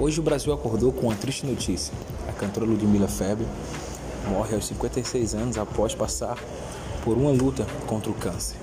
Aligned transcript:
Hoje 0.00 0.20
o 0.20 0.22
Brasil 0.22 0.52
acordou 0.52 0.92
com 0.92 1.08
uma 1.08 1.16
triste 1.16 1.44
notícia. 1.44 1.92
A 2.28 2.32
cantora 2.32 2.64
Ludmilla 2.64 3.08
Febre 3.08 3.44
morre 4.30 4.54
aos 4.54 4.68
56 4.68 5.34
anos 5.34 5.58
após 5.58 5.92
passar 5.92 6.38
por 7.02 7.16
uma 7.16 7.32
luta 7.32 7.66
contra 7.84 8.08
o 8.08 8.14
câncer. 8.14 8.56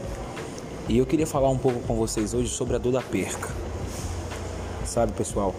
E 0.88 0.98
eu 0.98 1.06
queria 1.06 1.28
falar 1.28 1.50
um 1.50 1.58
pouco 1.58 1.82
com 1.82 1.98
vocês 1.98 2.34
hoje 2.34 2.48
sobre 2.48 2.78
a 2.78 2.80
dor 2.80 2.94
da 2.94 3.02
perca. 3.02 3.50
Sabe, 4.86 5.12
pessoal, 5.12 5.54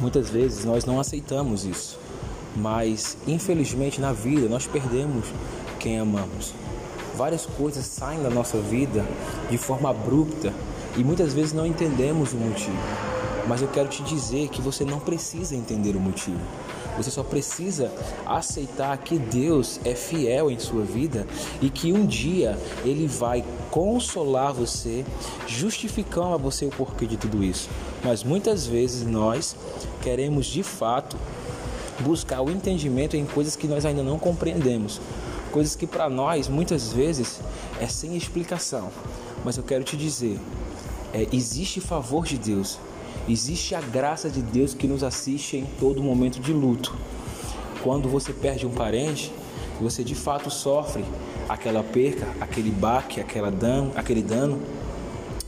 muitas 0.00 0.28
vezes 0.30 0.64
nós 0.64 0.84
não 0.84 0.98
aceitamos 0.98 1.64
isso, 1.64 1.96
mas 2.56 3.16
infelizmente 3.24 4.00
na 4.00 4.12
vida 4.12 4.48
nós 4.48 4.66
perdemos 4.66 5.26
quem 5.78 6.00
amamos. 6.00 6.52
Várias 7.16 7.46
coisas 7.46 7.86
saem 7.86 8.20
da 8.20 8.30
nossa 8.30 8.58
vida 8.58 9.06
de 9.48 9.58
forma 9.58 9.90
abrupta 9.90 10.52
e 10.96 11.04
muitas 11.04 11.32
vezes 11.32 11.52
não 11.52 11.64
entendemos 11.64 12.32
o 12.32 12.36
motivo. 12.36 13.11
Mas 13.46 13.60
eu 13.60 13.68
quero 13.68 13.88
te 13.88 14.02
dizer 14.02 14.48
que 14.48 14.60
você 14.60 14.84
não 14.84 15.00
precisa 15.00 15.56
entender 15.56 15.96
o 15.96 16.00
motivo. 16.00 16.40
Você 16.96 17.10
só 17.10 17.22
precisa 17.22 17.90
aceitar 18.26 18.96
que 18.98 19.18
Deus 19.18 19.80
é 19.84 19.94
fiel 19.94 20.50
em 20.50 20.58
sua 20.58 20.82
vida 20.82 21.26
e 21.60 21.70
que 21.70 21.92
um 21.92 22.04
dia 22.04 22.58
Ele 22.84 23.06
vai 23.06 23.44
consolar 23.70 24.52
você, 24.52 25.04
justificando 25.46 26.34
a 26.34 26.36
você 26.36 26.66
o 26.66 26.70
porquê 26.70 27.06
de 27.06 27.16
tudo 27.16 27.42
isso. 27.42 27.68
Mas 28.04 28.22
muitas 28.22 28.66
vezes 28.66 29.06
nós 29.06 29.56
queremos 30.02 30.46
de 30.46 30.62
fato 30.62 31.16
buscar 32.00 32.42
o 32.42 32.50
entendimento 32.50 33.16
em 33.16 33.24
coisas 33.24 33.56
que 33.56 33.66
nós 33.66 33.86
ainda 33.86 34.02
não 34.02 34.18
compreendemos, 34.18 35.00
coisas 35.50 35.74
que 35.74 35.86
para 35.86 36.10
nós 36.10 36.48
muitas 36.48 36.92
vezes 36.92 37.40
é 37.80 37.86
sem 37.86 38.16
explicação. 38.16 38.90
Mas 39.44 39.56
eu 39.56 39.62
quero 39.62 39.82
te 39.82 39.96
dizer, 39.96 40.38
é, 41.14 41.26
existe 41.32 41.80
favor 41.80 42.26
de 42.26 42.38
Deus 42.38 42.78
Existe 43.28 43.74
a 43.76 43.80
graça 43.80 44.28
de 44.28 44.42
Deus 44.42 44.74
que 44.74 44.88
nos 44.88 45.04
assiste 45.04 45.56
em 45.56 45.64
todo 45.78 46.02
momento 46.02 46.40
de 46.40 46.52
luto. 46.52 46.92
Quando 47.80 48.08
você 48.08 48.32
perde 48.32 48.66
um 48.66 48.70
parente, 48.70 49.32
você 49.80 50.02
de 50.02 50.14
fato 50.14 50.50
sofre 50.50 51.04
aquela 51.48 51.84
perca, 51.84 52.26
aquele 52.40 52.70
baque, 52.70 53.20
aquela 53.20 53.50
dano, 53.50 53.92
aquele 53.94 54.22
dano, 54.22 54.60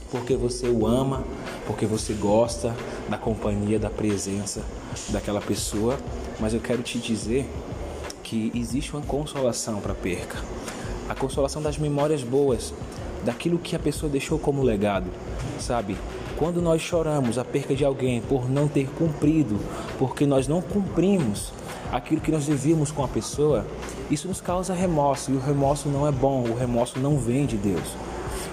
porque 0.08 0.36
você 0.36 0.69
o 0.69 0.86
ama, 0.86 1.25
porque 1.66 1.84
você 1.84 2.12
gosta 2.12 2.75
da 3.08 3.19
companhia, 3.19 3.78
da 3.78 3.91
presença 3.91 4.62
daquela 5.09 5.41
pessoa. 5.41 5.98
Mas 6.38 6.55
eu 6.55 6.61
quero 6.61 6.81
te 6.81 6.98
dizer 6.98 7.50
que 8.22 8.53
existe 8.55 8.94
uma 8.94 9.03
consolação 9.03 9.81
para 9.81 9.92
a 9.92 9.97
perca. 9.97 10.38
A 11.09 11.14
consolação 11.14 11.61
das 11.61 11.77
memórias 11.77 12.22
boas, 12.22 12.72
daquilo 13.25 13.58
que 13.58 13.75
a 13.75 13.78
pessoa 13.78 14.11
deixou 14.11 14.39
como 14.39 14.62
legado, 14.62 15.11
sabe? 15.58 15.97
Quando 16.36 16.61
nós 16.61 16.83
choramos 16.83 17.39
a 17.39 17.44
perca 17.44 17.75
de 17.75 17.84
alguém 17.84 18.20
por 18.20 18.50
não 18.50 18.66
ter 18.66 18.89
cumprido, 18.91 19.58
porque 19.98 20.27
nós 20.27 20.48
não 20.48 20.61
cumprimos 20.61 21.53
aquilo 21.92 22.20
que 22.20 22.33
nós 22.33 22.47
devíamos 22.47 22.91
com 22.91 23.05
a 23.05 23.08
pessoa, 23.08 23.64
isso 24.11 24.27
nos 24.27 24.41
causa 24.41 24.75
remorso 24.75 25.31
e 25.31 25.36
o 25.36 25.41
remorso 25.41 25.89
não 25.89 26.06
é 26.06 26.12
bom, 26.12 26.42
o 26.42 26.56
remorso 26.56 26.98
não 26.98 27.19
vem 27.19 27.47
de 27.47 27.56
Deus. 27.56 27.97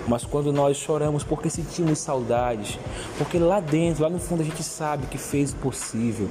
Mas 0.07 0.23
quando 0.23 0.51
nós 0.51 0.77
choramos 0.77 1.23
porque 1.23 1.49
sentimos 1.49 1.99
saudades, 1.99 2.77
porque 3.17 3.37
lá 3.37 3.59
dentro, 3.59 4.03
lá 4.03 4.09
no 4.09 4.19
fundo 4.19 4.41
a 4.41 4.45
gente 4.45 4.63
sabe 4.63 5.07
que 5.07 5.17
fez 5.17 5.51
o 5.51 5.55
possível, 5.55 6.27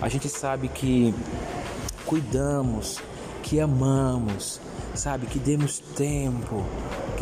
a 0.00 0.08
gente 0.08 0.28
sabe 0.28 0.68
que 0.68 1.14
cuidamos, 2.06 3.00
que 3.42 3.60
amamos, 3.60 4.60
sabe, 4.94 5.26
que 5.26 5.38
demos 5.38 5.78
tempo, 5.96 6.64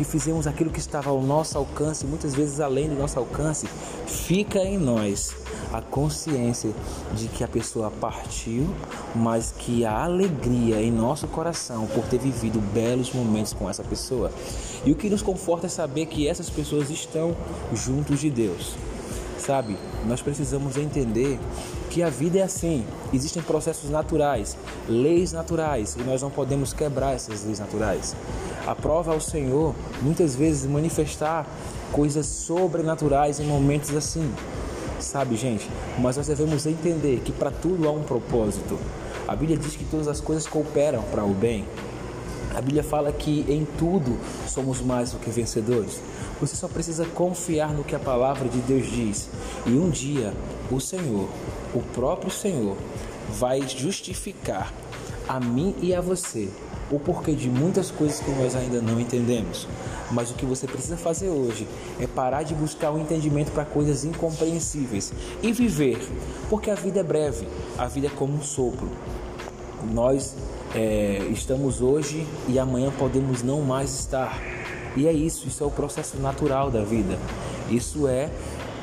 que 0.01 0.03
fizemos 0.03 0.47
aquilo 0.47 0.71
que 0.71 0.79
estava 0.79 1.11
ao 1.11 1.21
nosso 1.21 1.55
alcance, 1.59 2.07
muitas 2.07 2.33
vezes 2.33 2.59
além 2.59 2.89
do 2.89 2.95
nosso 2.95 3.19
alcance, 3.19 3.67
fica 4.07 4.57
em 4.57 4.75
nós 4.75 5.35
a 5.71 5.79
consciência 5.79 6.71
de 7.13 7.27
que 7.27 7.43
a 7.43 7.47
pessoa 7.47 7.91
partiu, 7.91 8.67
mas 9.15 9.53
que 9.55 9.85
a 9.85 10.03
alegria 10.03 10.81
em 10.81 10.91
nosso 10.91 11.27
coração 11.27 11.85
por 11.85 12.03
ter 12.05 12.17
vivido 12.17 12.59
belos 12.73 13.13
momentos 13.13 13.53
com 13.53 13.69
essa 13.69 13.83
pessoa. 13.83 14.31
E 14.83 14.91
o 14.91 14.95
que 14.95 15.07
nos 15.07 15.21
conforta 15.21 15.67
é 15.67 15.69
saber 15.69 16.07
que 16.07 16.27
essas 16.27 16.49
pessoas 16.49 16.89
estão 16.89 17.35
juntos 17.71 18.19
de 18.19 18.31
Deus. 18.31 18.75
Sabe, 19.37 19.77
nós 20.07 20.21
precisamos 20.21 20.77
entender 20.77 21.39
que 21.91 22.01
a 22.01 22.09
vida 22.09 22.39
é 22.39 22.43
assim. 22.43 22.85
Existem 23.13 23.41
processos 23.43 23.89
naturais, 23.89 24.57
leis 24.87 25.31
naturais, 25.31 25.95
e 25.99 26.03
nós 26.03 26.21
não 26.21 26.31
podemos 26.31 26.73
quebrar 26.73 27.13
essas 27.13 27.43
leis 27.43 27.59
naturais. 27.59 28.15
A 28.67 28.75
prova 28.75 29.11
ao 29.13 29.19
Senhor 29.19 29.73
muitas 30.01 30.35
vezes 30.35 30.69
manifestar 30.69 31.47
coisas 31.91 32.25
sobrenaturais 32.25 33.39
em 33.39 33.45
momentos 33.45 33.95
assim. 33.95 34.31
Sabe, 34.99 35.35
gente? 35.35 35.67
Mas 35.99 36.17
nós 36.17 36.27
devemos 36.27 36.65
entender 36.65 37.21
que 37.25 37.31
para 37.31 37.49
tudo 37.49 37.87
há 37.87 37.91
um 37.91 38.03
propósito. 38.03 38.77
A 39.27 39.35
Bíblia 39.35 39.57
diz 39.57 39.75
que 39.75 39.83
todas 39.85 40.07
as 40.07 40.21
coisas 40.21 40.45
cooperam 40.45 41.01
para 41.03 41.23
o 41.23 41.33
bem. 41.33 41.65
A 42.53 42.61
Bíblia 42.61 42.83
fala 42.83 43.11
que 43.11 43.45
em 43.49 43.65
tudo 43.77 44.17
somos 44.47 44.81
mais 44.81 45.11
do 45.11 45.17
que 45.17 45.29
vencedores. 45.29 45.99
Você 46.39 46.55
só 46.55 46.67
precisa 46.67 47.05
confiar 47.05 47.73
no 47.73 47.83
que 47.83 47.95
a 47.95 47.99
palavra 47.99 48.47
de 48.47 48.59
Deus 48.59 48.87
diz. 48.91 49.29
E 49.65 49.71
um 49.71 49.89
dia 49.89 50.33
o 50.69 50.79
Senhor, 50.79 51.27
o 51.73 51.81
próprio 51.93 52.29
Senhor, 52.31 52.77
vai 53.29 53.67
justificar 53.67 54.71
a 55.27 55.39
mim 55.39 55.75
e 55.81 55.95
a 55.95 56.01
você 56.01 56.49
o 56.91 56.99
porquê 56.99 57.33
de 57.33 57.49
muitas 57.49 57.89
coisas 57.89 58.19
que 58.19 58.29
nós 58.31 58.55
ainda 58.55 58.81
não 58.81 58.99
entendemos. 58.99 59.67
Mas 60.11 60.29
o 60.29 60.33
que 60.33 60.45
você 60.45 60.67
precisa 60.67 60.97
fazer 60.97 61.29
hoje 61.29 61.67
é 61.99 62.05
parar 62.05 62.43
de 62.43 62.53
buscar 62.53 62.91
o 62.91 62.95
um 62.95 63.01
entendimento 63.01 63.51
para 63.51 63.63
coisas 63.63 64.03
incompreensíveis 64.03 65.13
e 65.41 65.51
viver, 65.53 65.99
porque 66.49 66.69
a 66.69 66.75
vida 66.75 66.99
é 66.99 67.03
breve, 67.03 67.47
a 67.77 67.87
vida 67.87 68.07
é 68.07 68.09
como 68.09 68.33
um 68.33 68.41
sopro. 68.41 68.89
Nós 69.93 70.35
é, 70.75 71.27
estamos 71.31 71.81
hoje 71.81 72.27
e 72.47 72.59
amanhã 72.59 72.91
podemos 72.91 73.41
não 73.41 73.61
mais 73.61 73.99
estar. 73.99 74.39
E 74.95 75.07
é 75.07 75.13
isso, 75.13 75.47
isso 75.47 75.63
é 75.63 75.67
o 75.67 75.71
processo 75.71 76.17
natural 76.17 76.69
da 76.69 76.83
vida. 76.83 77.17
Isso 77.69 78.07
é, 78.07 78.29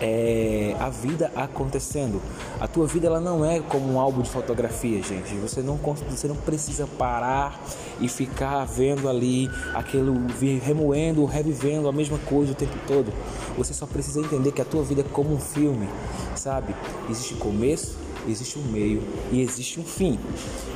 é 0.01 0.75
a 0.79 0.89
vida 0.89 1.31
acontecendo. 1.35 2.21
A 2.61 2.69
tua 2.69 2.87
vida 2.87 3.07
ela 3.07 3.21
não 3.21 3.45
é 3.45 3.61
como 3.61 3.93
um 3.93 3.99
álbum 3.99 4.23
de 4.23 4.31
fotografia, 4.31 5.03
gente. 5.03 5.35
Você 5.37 5.61
não, 5.61 5.77
você 5.77 6.29
não 6.29 6.37
precisa 6.37 6.87
parar 6.87 7.61
e 8.01 8.09
ficar 8.09 8.65
vendo 8.65 9.09
ali 9.09 9.51
aquilo, 9.75 10.15
remoendo, 10.63 11.25
revivendo 11.25 11.89
a 11.89 11.93
mesma 11.93 12.19
coisa 12.19 12.53
o 12.53 12.55
tempo 12.55 12.77
todo. 12.87 13.13
Você 13.57 13.75
só 13.75 13.87
precisa 13.87 14.21
entender 14.21 14.53
que 14.53 14.63
a 14.63 14.65
tua 14.65 14.83
vida 14.83 15.01
é 15.01 15.05
como 15.05 15.35
um 15.35 15.41
filme, 15.41 15.89
sabe? 16.35 16.75
Existe 17.11 17.35
começo, 17.35 17.97
existe 18.27 18.59
um 18.59 18.63
meio 18.63 19.03
e 19.31 19.41
existe 19.41 19.79
um 19.79 19.85
fim. 19.85 20.19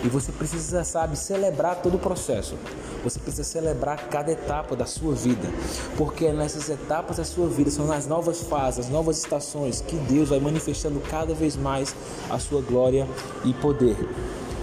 E 0.04 0.08
você 0.08 0.30
precisa, 0.32 0.84
sabe, 0.84 1.16
celebrar 1.16 1.76
todo 1.82 1.97
o 1.97 1.98
processo. 1.98 2.56
Você 3.03 3.19
precisa 3.19 3.44
celebrar 3.44 4.08
cada 4.08 4.30
etapa 4.30 4.76
da 4.76 4.86
sua 4.86 5.14
vida, 5.14 5.48
porque 5.97 6.30
nessas 6.32 6.69
etapas 6.69 7.16
da 7.16 7.25
sua 7.25 7.48
vida 7.48 7.70
são 7.70 7.86
nas 7.86 8.06
novas 8.06 8.42
fases, 8.42 8.86
as 8.86 8.92
novas 8.92 9.19
estações 9.19 9.80
que 9.80 9.97
Deus 9.97 10.28
vai 10.28 10.38
manifestando 10.38 11.00
cada 11.00 11.34
vez 11.34 11.56
mais 11.56 11.94
a 12.30 12.38
sua 12.38 12.60
glória 12.62 13.06
e 13.44 13.53
poder. 13.54 13.97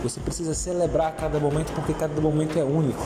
Você 0.02 0.22
precisa 0.22 0.54
celebrar 0.54 1.16
cada 1.18 1.40
momento 1.40 1.74
porque 1.74 1.94
cada 1.94 2.22
momento 2.22 2.58
é 2.58 2.64
único. 2.64 3.06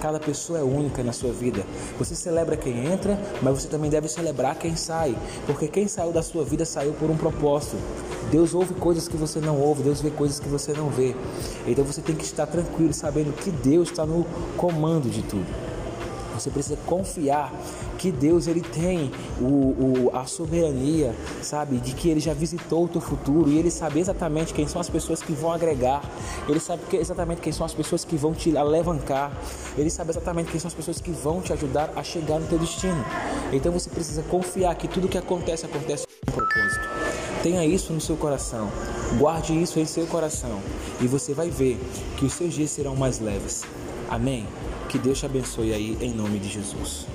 Cada 0.00 0.18
pessoa 0.18 0.58
é 0.58 0.62
única 0.62 1.02
na 1.02 1.12
sua 1.12 1.30
vida. 1.30 1.62
Você 1.98 2.14
celebra 2.14 2.56
quem 2.56 2.86
entra, 2.86 3.20
mas 3.42 3.60
você 3.60 3.68
também 3.68 3.90
deve 3.90 4.08
celebrar 4.08 4.56
quem 4.56 4.74
sai, 4.74 5.14
porque 5.46 5.68
quem 5.68 5.86
saiu 5.86 6.10
da 6.10 6.22
sua 6.22 6.42
vida 6.42 6.64
saiu 6.64 6.94
por 6.94 7.10
um 7.10 7.16
propósito. 7.18 7.76
Deus 8.30 8.54
ouve 8.54 8.74
coisas 8.74 9.08
que 9.08 9.16
você 9.16 9.40
não 9.40 9.58
ouve, 9.60 9.82
Deus 9.82 10.00
vê 10.00 10.10
coisas 10.10 10.38
que 10.38 10.48
você 10.48 10.72
não 10.72 10.88
vê. 10.88 11.16
Então 11.66 11.84
você 11.84 12.00
tem 12.00 12.14
que 12.14 12.24
estar 12.24 12.46
tranquilo, 12.46 12.92
sabendo 12.92 13.32
que 13.32 13.50
Deus 13.50 13.90
está 13.90 14.06
no 14.06 14.24
comando 14.56 15.10
de 15.10 15.22
tudo. 15.22 15.46
Você 16.34 16.48
precisa 16.48 16.78
confiar 16.86 17.52
que 17.98 18.10
Deus 18.10 18.46
ele 18.46 18.62
tem 18.62 19.10
o, 19.38 19.44
o, 19.44 20.10
a 20.14 20.24
soberania, 20.24 21.14
sabe, 21.42 21.76
de 21.76 21.92
que 21.92 22.08
ele 22.08 22.20
já 22.20 22.32
visitou 22.32 22.86
o 22.86 22.88
teu 22.88 23.00
futuro 23.00 23.50
e 23.50 23.58
ele 23.58 23.70
sabe 23.70 24.00
exatamente 24.00 24.54
quem 24.54 24.66
são 24.66 24.80
as 24.80 24.88
pessoas 24.88 25.22
que 25.22 25.34
vão 25.34 25.52
agregar, 25.52 26.02
ele 26.48 26.58
sabe 26.58 26.82
que, 26.88 26.96
exatamente 26.96 27.42
quem 27.42 27.52
são 27.52 27.66
as 27.66 27.74
pessoas 27.74 28.02
que 28.04 28.16
vão 28.16 28.32
te 28.32 28.56
alavancar, 28.56 29.30
ele 29.76 29.90
sabe 29.90 30.10
exatamente 30.10 30.50
quem 30.50 30.58
são 30.58 30.68
as 30.68 30.74
pessoas 30.74 30.98
que 30.98 31.10
vão 31.10 31.42
te 31.42 31.52
ajudar 31.52 31.92
a 31.94 32.02
chegar 32.02 32.38
no 32.38 32.46
teu 32.46 32.58
destino. 32.58 33.04
Então 33.52 33.70
você 33.70 33.90
precisa 33.90 34.22
confiar 34.22 34.74
que 34.76 34.88
tudo 34.88 35.08
que 35.08 35.18
acontece 35.18 35.66
acontece 35.66 36.09
propósito. 36.30 36.88
Tenha 37.42 37.64
isso 37.64 37.92
no 37.92 38.00
seu 38.00 38.16
coração, 38.16 38.70
guarde 39.18 39.60
isso 39.60 39.78
em 39.78 39.86
seu 39.86 40.06
coração 40.06 40.60
e 41.00 41.06
você 41.06 41.34
vai 41.34 41.50
ver 41.50 41.78
que 42.16 42.24
os 42.24 42.32
seus 42.32 42.54
dias 42.54 42.70
serão 42.70 42.96
mais 42.96 43.18
leves. 43.18 43.62
Amém? 44.08 44.46
Que 44.88 44.98
Deus 44.98 45.18
te 45.18 45.26
abençoe 45.26 45.72
aí 45.72 45.96
em 46.00 46.12
nome 46.12 46.38
de 46.38 46.48
Jesus. 46.48 47.06